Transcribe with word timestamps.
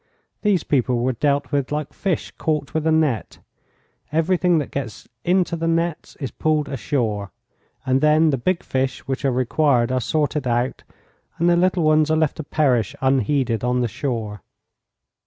These 0.41 0.63
people 0.63 0.97
were 1.01 1.13
dealt 1.13 1.51
with 1.51 1.71
like 1.71 1.93
fish 1.93 2.31
caught 2.39 2.73
with 2.73 2.87
a 2.87 2.91
net; 2.91 3.37
everything 4.11 4.57
that 4.57 4.71
gets 4.71 5.07
into 5.23 5.55
the 5.55 5.67
nets 5.67 6.15
is 6.15 6.31
pulled 6.31 6.67
ashore, 6.67 7.31
and 7.85 8.01
then 8.01 8.31
the 8.31 8.37
big 8.39 8.63
fish 8.63 9.07
which 9.07 9.23
are 9.25 9.31
required 9.31 9.91
are 9.91 10.01
sorted 10.01 10.47
out 10.47 10.81
and 11.37 11.47
the 11.47 11.55
little 11.55 11.83
ones 11.83 12.09
are 12.09 12.17
left 12.17 12.37
to 12.37 12.43
perish 12.43 12.95
unheeded 12.99 13.63
on 13.63 13.81
the 13.81 13.87
shore. 13.87 14.41